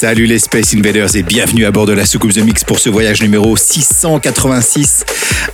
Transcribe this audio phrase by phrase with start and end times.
[0.00, 2.88] Salut les Space Invaders et bienvenue à bord de la soucoupe The Mix pour ce
[2.88, 5.04] voyage numéro 686.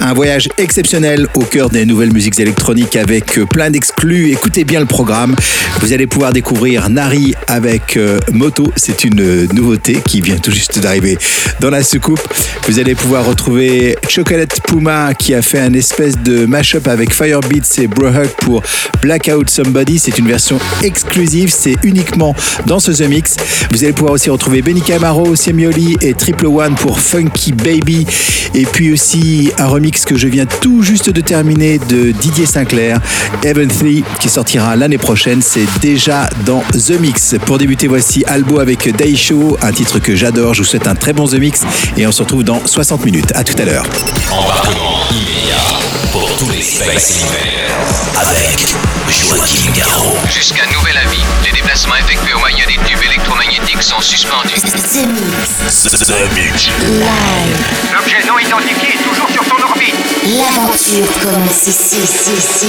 [0.00, 4.32] Un voyage exceptionnel au cœur des nouvelles musiques électroniques avec plein d'exclus.
[4.32, 5.34] Écoutez bien le programme.
[5.80, 8.70] Vous allez pouvoir découvrir Nari avec euh, Moto.
[8.76, 11.16] C'est une nouveauté qui vient tout juste d'arriver
[11.60, 12.20] dans la soucoupe.
[12.68, 17.78] Vous allez pouvoir retrouver Chocolate Puma qui a fait un espèce de mashup avec Firebeats
[17.78, 18.62] et Brohug pour
[19.00, 19.98] Blackout Somebody.
[19.98, 21.50] C'est une version exclusive.
[21.50, 22.36] C'est uniquement
[22.66, 23.36] dans ce The Mix.
[23.70, 28.04] Vous allez pouvoir aussi retrouver Benny Camaro, Semioli et Triple One pour Funky Baby.
[28.52, 33.00] Et puis aussi un remix que je viens tout juste de terminer de Didier Sinclair,
[33.44, 35.40] Heaven 3, qui sortira l'année prochaine.
[35.40, 37.36] C'est déjà dans The Mix.
[37.46, 40.52] Pour débuter, voici Albo avec Daisho, un titre que j'adore.
[40.54, 41.62] Je vous souhaite un très bon The Mix
[41.96, 43.32] et on se retrouve dans 60 minutes.
[43.36, 43.86] À tout à l'heure.
[44.32, 45.62] Embarquement immédiat
[46.12, 46.64] pour tous les
[48.16, 48.74] avec
[49.08, 50.16] Joachim Garraud.
[50.32, 52.78] Jusqu'à nouvel avis, les déplacements effectués au moyen des
[53.54, 54.60] électromagnétiques sont suspendus.
[54.60, 55.82] The Mix.
[55.84, 56.68] The Mix.
[56.80, 57.92] Live.
[57.92, 59.94] L'objet non identifié est toujours sur son orbite.
[60.24, 62.68] L'aventure commence ici, ici, ici.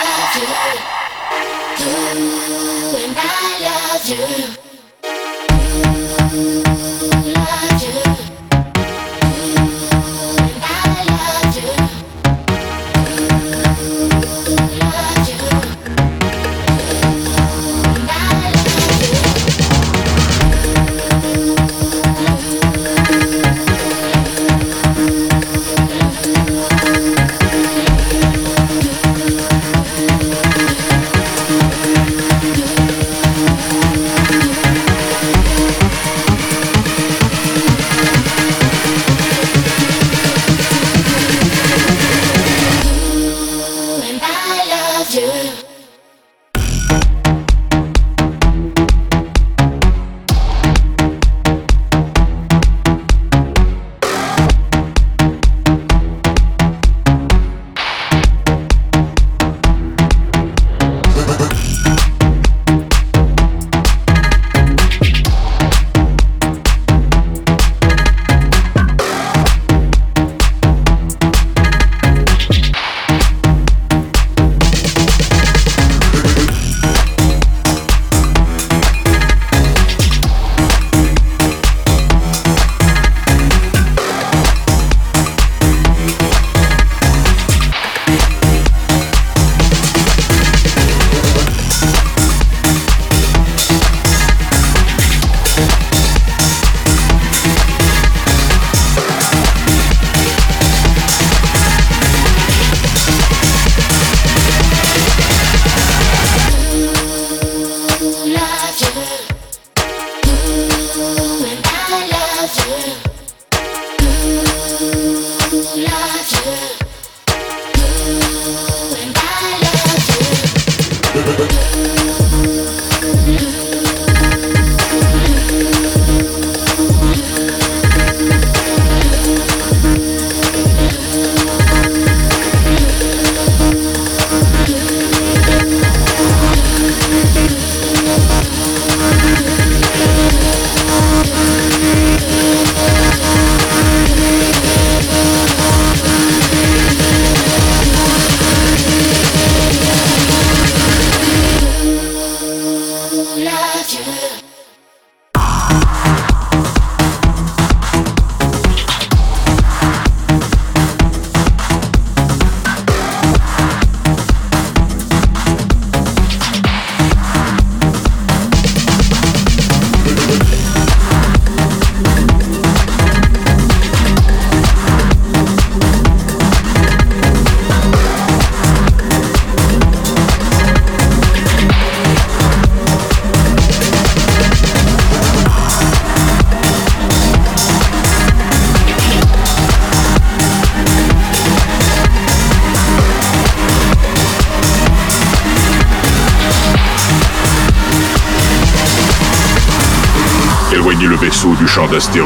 [45.13, 45.70] yeah.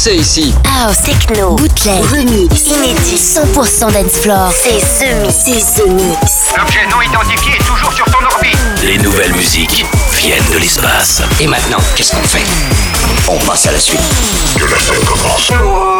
[0.00, 0.54] Danser ici.
[0.64, 4.50] House, techno, bootleg, remix, inédit, 100% dance floor.
[4.50, 5.34] C'est Mix.
[5.44, 6.54] C'est The Mix.
[6.56, 8.56] L'objet non identifié est toujours sur ton orbite.
[8.82, 11.22] Les nouvelles musiques viennent de l'espace.
[11.38, 12.44] Et maintenant, qu'est-ce qu'on fait?
[13.28, 14.00] On passe à la suite.
[14.56, 15.99] Que la scène commence.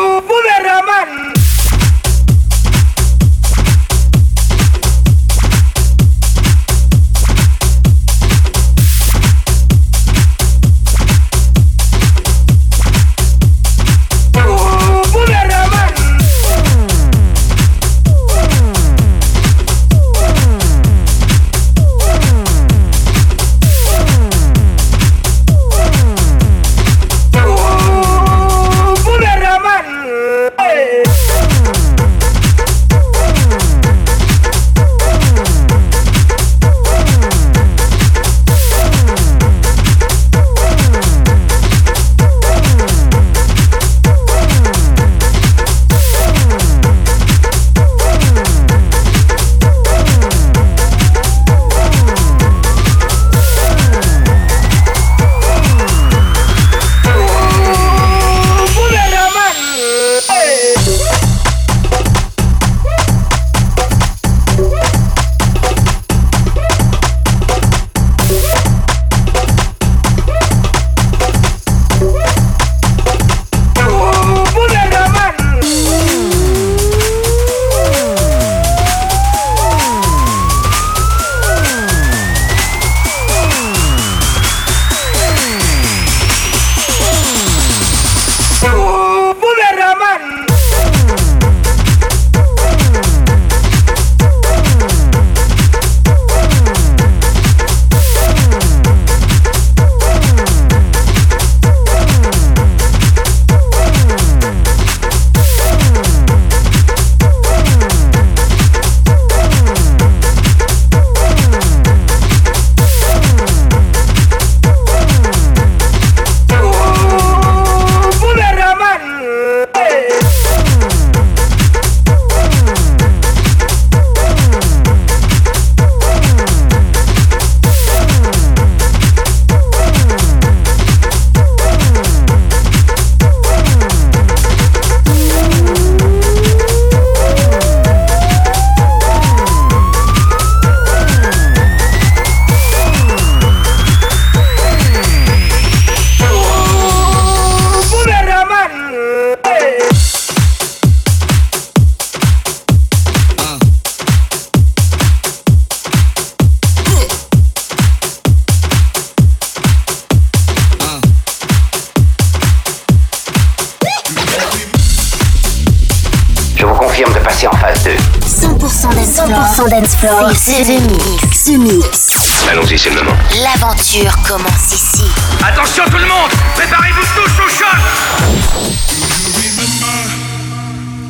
[170.10, 170.30] Floor.
[170.30, 170.32] 100% dance floor.
[170.34, 171.44] C'est The Mix.
[171.44, 172.48] The Mix.
[172.50, 173.16] Allons-y, c'est le moment.
[173.42, 175.04] L'aventure commence ici.
[175.46, 177.76] Attention tout le monde Préparez-vous tous au choc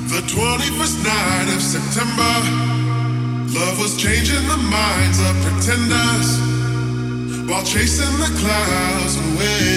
[0.09, 2.35] The 21st night of September,
[3.55, 6.39] love was changing the minds of pretenders
[7.49, 9.70] while chasing the clouds away.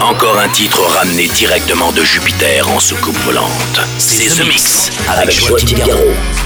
[0.00, 3.80] Encore un titre ramené directement de Jupiter en soucoupe volante.
[3.98, 5.40] C'est The Mix avec
[5.74, 5.92] Garraud.
[5.92, 6.45] Hey,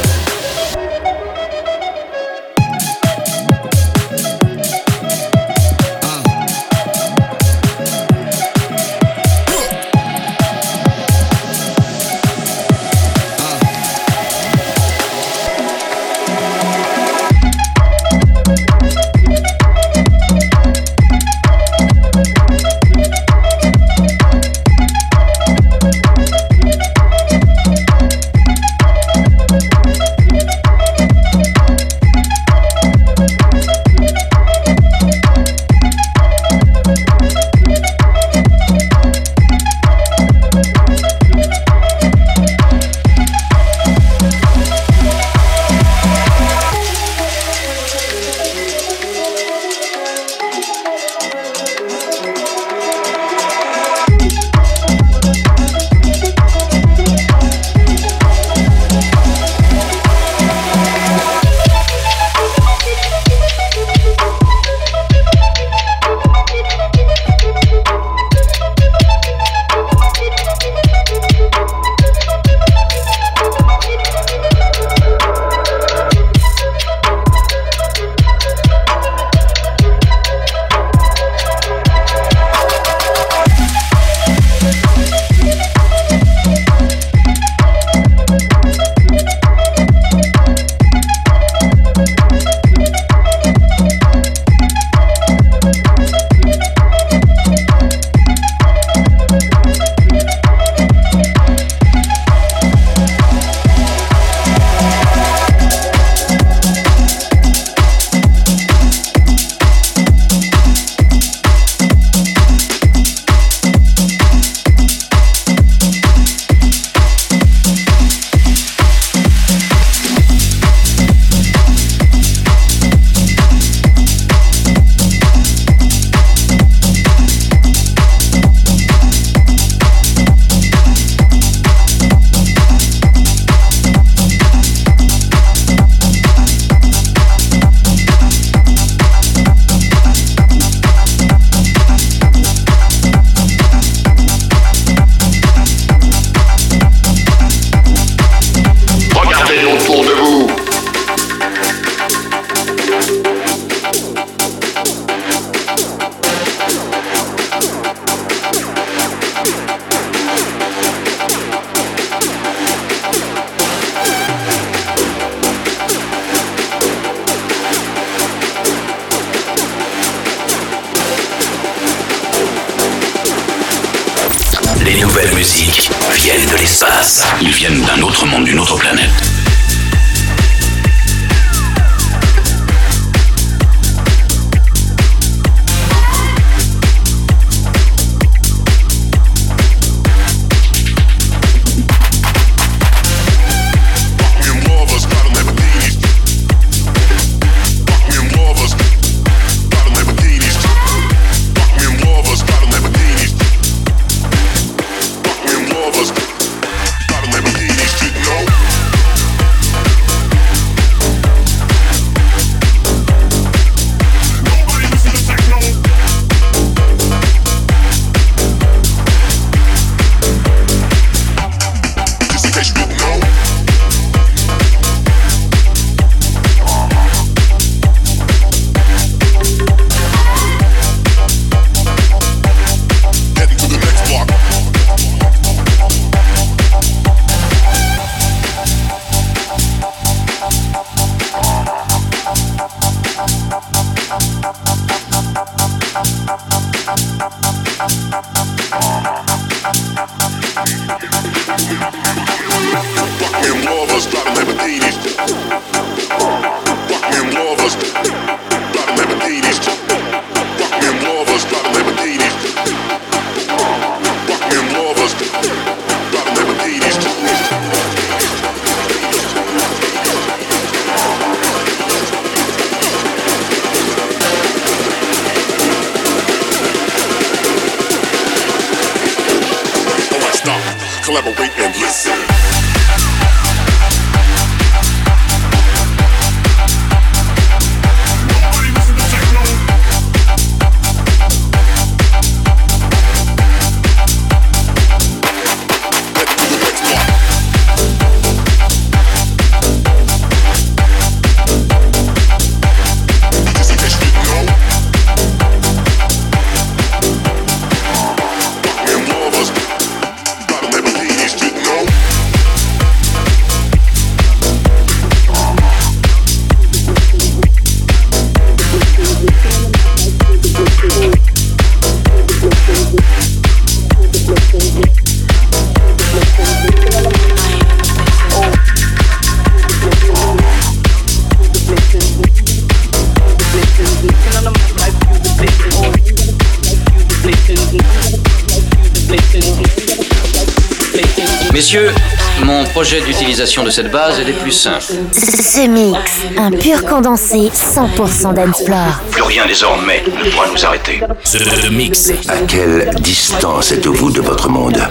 [342.81, 344.85] Projet d'utilisation de cette base est des plus simples.
[345.13, 345.99] The Mix,
[346.35, 348.99] un pur condensé 100% dancefloor.
[349.11, 350.99] Plus rien désormais ne pourra nous arrêter.
[351.23, 352.09] The Mix.
[352.27, 354.81] À quelle distance êtes-vous de votre monde?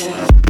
[0.00, 0.49] Session.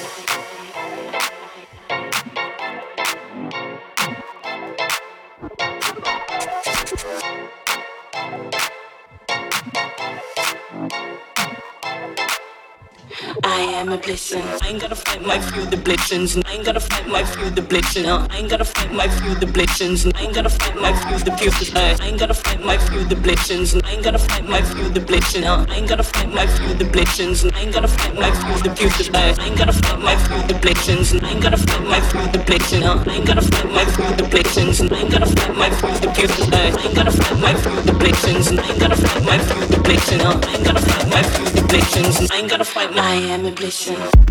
[13.91, 16.37] I ain't gotta fight my few the blessings.
[16.37, 18.07] I ain't gotta fight my few the blessings.
[18.07, 20.05] I ain't gotta fight my few the blessings.
[20.05, 21.75] I ain't gotta fight my few the pupils.
[21.75, 23.75] I ain't gotta fight my few the blessings.
[23.75, 25.43] I ain't gotta fight my few the blessings.
[25.43, 27.43] I ain't gotta fight my few the blessings.
[27.43, 29.09] I ain't gotta fight my few the pupils.
[29.11, 31.13] I ain't gotta fight my few the blessings.
[31.13, 32.95] I ain't gotta fight my few the blessings.
[33.03, 34.79] I ain't gotta fight my few the blessings.
[34.79, 36.47] I ain't gotta fight my few the pupils.
[36.47, 38.47] I ain't gotta fight my few the blessings.
[38.47, 40.31] I ain't gotta fight my few the blessings.
[40.31, 42.31] I ain't gotta fight my few the blessings.
[42.31, 43.80] I ain't gotta fight my I am a blessing.
[43.81, 44.30] Session.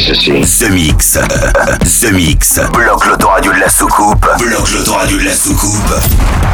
[0.00, 0.30] Ceci.
[0.30, 1.12] The Mix.
[1.12, 2.60] The Mix.
[2.72, 4.26] Bloque l'autoradio de la soucoupe.
[4.38, 5.94] Bloque l'autoradio de la soucoupe.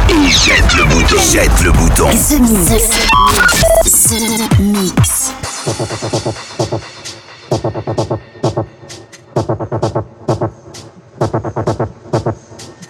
[0.09, 1.17] Et jette le bouton.
[1.31, 2.09] Jette le bouton.
[2.09, 3.07] The Mix.
[4.09, 4.19] The
[4.59, 5.31] Mix.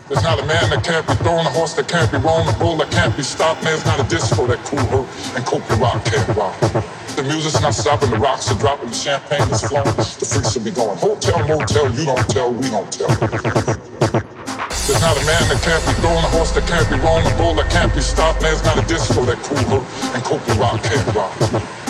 [0.09, 2.77] There's not a man that can't be thrown, a horse that can't be a bull
[2.77, 3.61] that can't be stopped.
[3.61, 6.59] There's not a disco that cool and Copley Rock can't rock.
[7.15, 10.67] The music's not stopping, the rocks are dropping, the champagne is flowing, the freaks should
[10.67, 10.97] be going.
[10.99, 13.07] Hotel, motel, you don't tell, we don't tell.
[13.07, 17.31] There's not a man that can't be thrown, a horse that can't be run, a
[17.39, 18.43] bull that can't be stopped.
[18.43, 19.79] There's not a disco that cooler
[20.11, 21.31] and Copley Rock can't rock.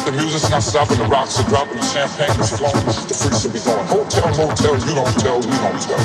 [0.05, 3.53] The music's not stopping, the rocks are dropping, the champagne is flowing, the freaks should
[3.57, 3.85] be going.
[3.89, 6.01] Hotel, motel, you don't tell, we don't tell.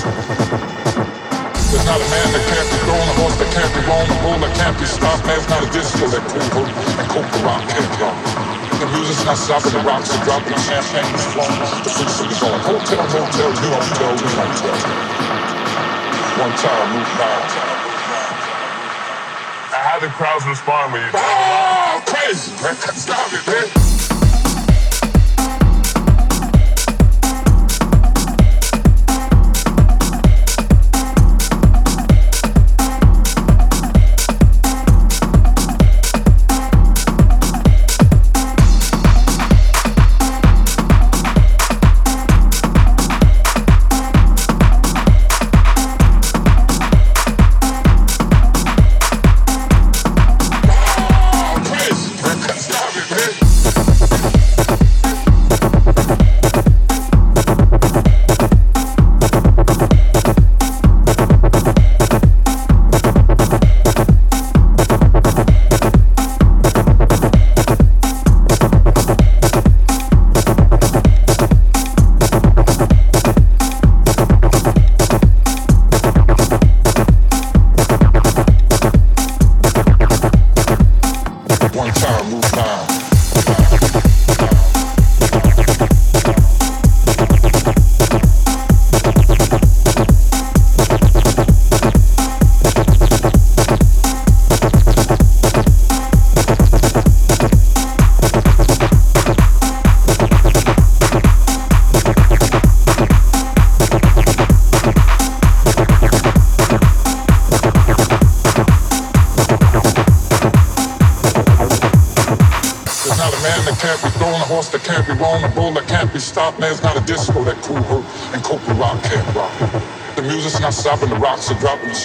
[1.60, 4.16] There's not a man that can't be thrown, a horse that can't be run, a
[4.24, 5.28] bull that can't be stopped.
[5.28, 8.35] There's not a disco that cool her and Copley Rock can't rock.
[8.84, 12.60] Music's not stopping, the rocks are dropping, the champagne is flowing, the will be going.
[12.60, 14.76] Oh, Hotel, don't tell, we don't tell.
[16.36, 17.76] One time, move nine.
[19.72, 22.74] How the crowds respond when you Oh, crazy, man.
[22.94, 23.85] Stop it, man.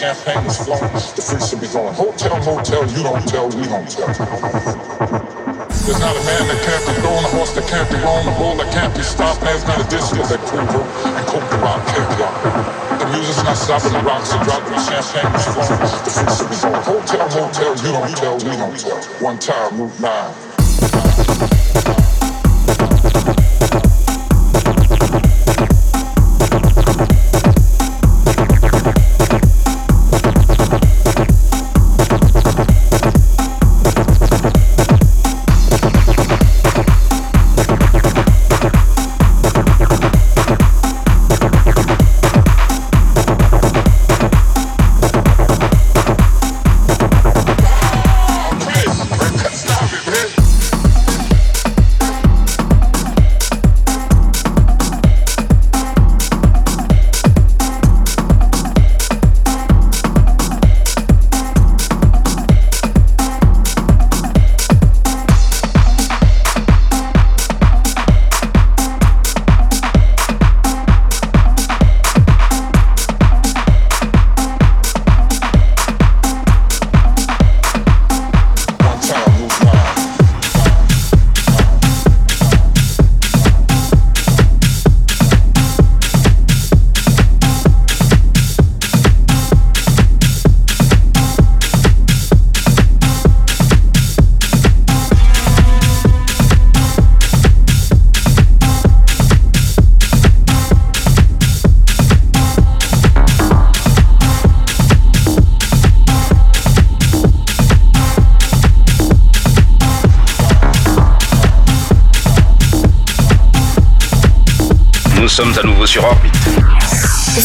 [0.02, 1.94] Champagne is flowing, the freaks will be going.
[1.94, 4.10] Hotel, motel, you don't tell, we don't tell.
[4.10, 8.34] There's not a man that can't be thrown, a horse that can't be run, a
[8.34, 9.42] bull that can't be stopped.
[9.46, 12.34] There's not a disco that cool her and Copley Rock can't rock.
[12.98, 16.50] The music's not stopping, the rocks are dropping, the champagne is flowing, the freaks will
[16.50, 16.82] be going.
[16.82, 19.02] Hotel, motel, you don't tell, we don't tell.
[19.22, 20.51] One time, move nine.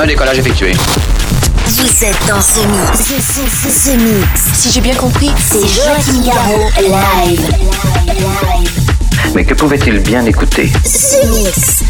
[0.00, 0.72] 1, décollage effectué.
[1.66, 3.12] Vous êtes dans ce mix.
[3.68, 4.40] Ce, mix.
[4.54, 7.40] Si j'ai bien compris, C'est Joachim Garraud live.
[9.34, 10.72] Mais que pouvait-il bien écouter?
[10.84, 11.89] Ce mix.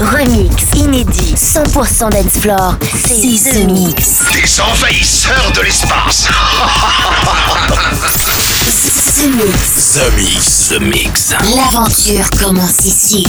[0.00, 2.76] Remix, inédit, 100% dance floor.
[3.06, 4.20] C'est The Mix.
[4.32, 6.26] Des envahisseurs de l'espace.
[9.16, 9.92] The Mix.
[9.94, 10.68] The Mix.
[10.68, 11.30] The Mix.
[11.54, 13.24] L'aventure commence ici.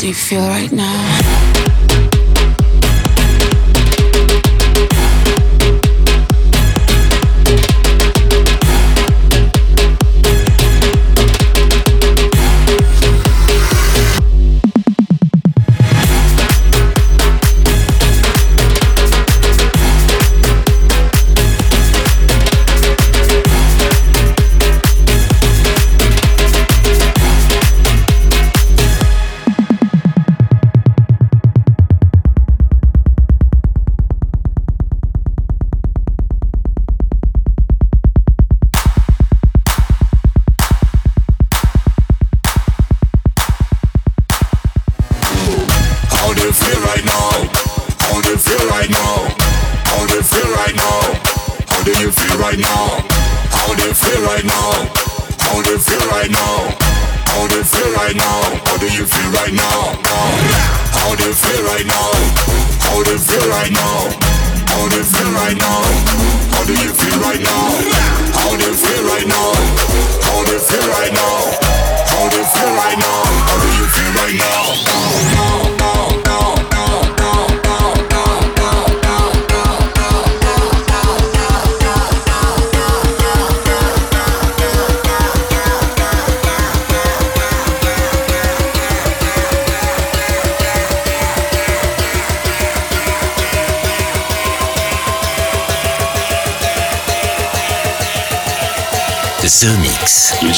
[0.00, 1.69] Do you feel right now?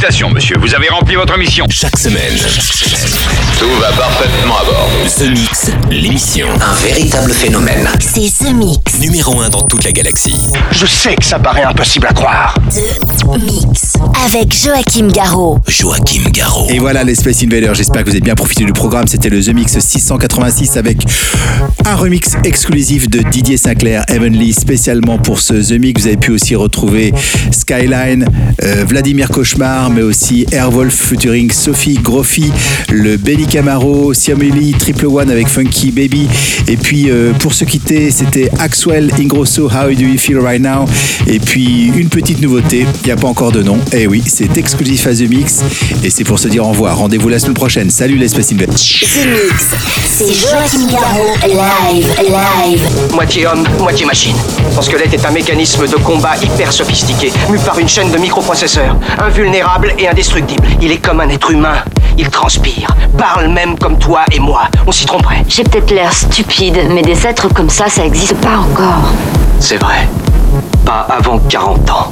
[0.00, 1.66] Félicitations, monsieur, vous avez rempli votre mission.
[1.68, 2.32] Chaque semaine.
[3.60, 4.88] Tout va parfaitement à bord.
[5.18, 6.46] The Mix, l'émission.
[6.62, 7.86] Un véritable phénomène.
[8.00, 8.98] C'est The Mix.
[9.00, 10.46] Numéro 1 dans toute la galaxie.
[10.70, 12.54] Je sais que ça paraît impossible à croire.
[12.70, 13.92] The Mix.
[14.24, 15.58] Avec Joachim Garraud.
[15.68, 16.70] Joachim Garraud.
[16.70, 19.06] Et voilà les Space Invaders, j'espère que vous avez bien profité du programme.
[19.06, 21.02] C'était le The Mix 686 avec
[21.84, 26.00] un remix exclusif de Didier Sinclair, Heavenly, spécialement pour ce The Mix.
[26.00, 27.12] Vous avez pu aussi retrouver
[27.50, 28.24] Skyline,
[28.62, 32.50] euh, Vladimir Cauchemar, mais aussi Airwolf featuring Sophie Groffi,
[32.88, 36.28] le Benny Camaro, Siameli, Triple One avec Funky Baby.
[36.68, 40.84] Et puis euh, pour se quitter, c'était Axwell Ingrosso, How Do You Feel Right Now?
[41.26, 43.78] Et puis une petite nouveauté, il n'y a pas encore de nom.
[43.92, 45.62] Eh oui, c'est exclusif à The Mix.
[46.04, 46.96] Et c'est pour se dire au revoir.
[46.96, 47.90] Rendez-vous la semaine prochaine.
[47.90, 48.74] Salut les Space Invaders.
[48.74, 49.64] The Mix.
[50.06, 51.34] C'est Joachim Garraud.
[51.42, 52.80] Live, live.
[53.12, 54.36] Moitié homme, moitié machine.
[54.74, 58.96] Son squelette est un mécanisme de combat hyper sophistiqué, mu par une chaîne de microprocesseurs,
[59.18, 60.62] invulnérable et indestructible.
[60.80, 61.82] Il est comme un être humain.
[62.20, 64.68] Il transpire, parle même comme toi et moi.
[64.86, 65.42] On s'y tromperait.
[65.48, 69.10] J'ai peut-être l'air stupide, mais des êtres comme ça, ça existe pas encore.
[69.58, 70.06] C'est vrai.
[70.84, 72.10] Pas avant 40 ans.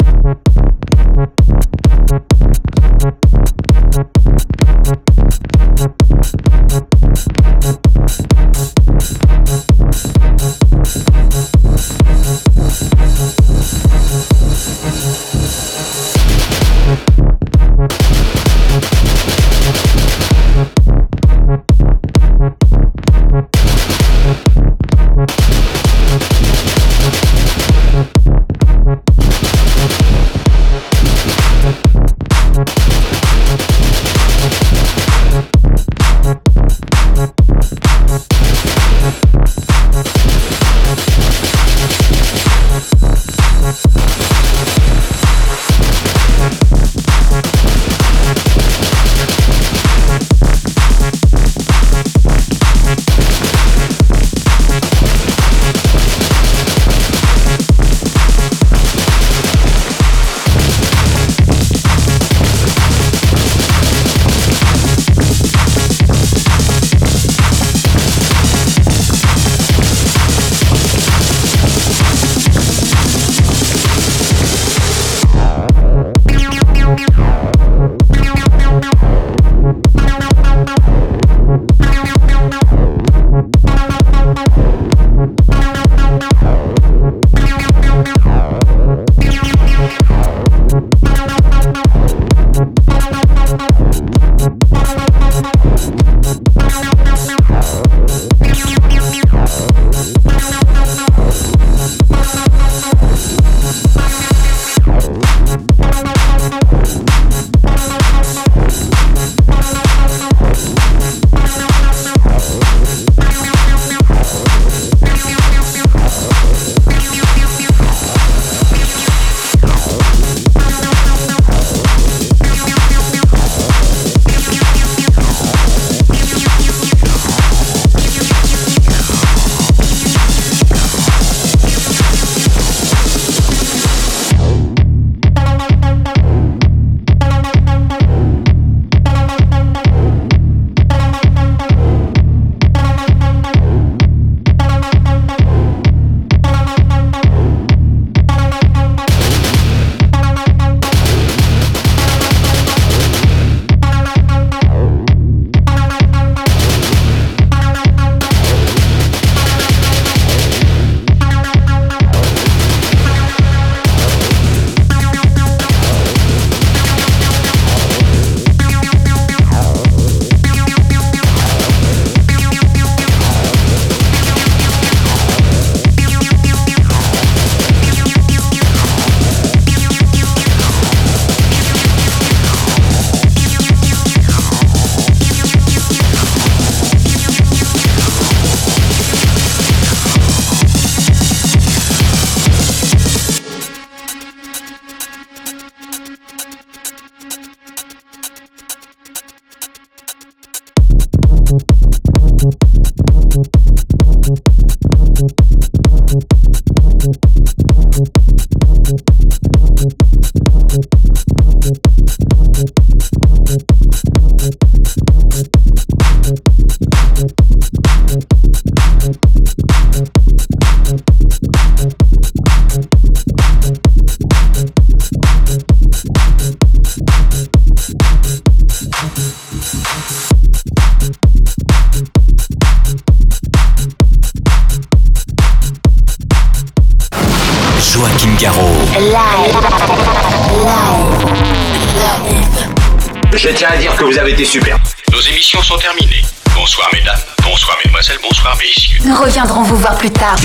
[250.10, 250.37] Capital.